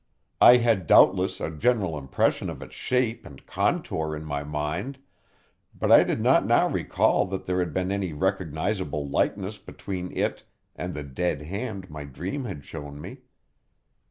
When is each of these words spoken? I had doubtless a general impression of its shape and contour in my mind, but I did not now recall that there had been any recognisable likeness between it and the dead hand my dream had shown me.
I 0.41 0.57
had 0.57 0.87
doubtless 0.87 1.39
a 1.39 1.51
general 1.51 1.95
impression 1.95 2.49
of 2.49 2.63
its 2.63 2.73
shape 2.73 3.23
and 3.23 3.45
contour 3.45 4.15
in 4.15 4.23
my 4.25 4.43
mind, 4.43 4.97
but 5.77 5.91
I 5.91 6.01
did 6.03 6.19
not 6.19 6.43
now 6.43 6.67
recall 6.67 7.27
that 7.27 7.45
there 7.45 7.59
had 7.59 7.71
been 7.71 7.91
any 7.91 8.11
recognisable 8.11 9.07
likeness 9.07 9.59
between 9.59 10.11
it 10.17 10.43
and 10.75 10.95
the 10.95 11.03
dead 11.03 11.43
hand 11.43 11.91
my 11.91 12.03
dream 12.03 12.45
had 12.45 12.65
shown 12.65 12.99
me. 12.99 13.17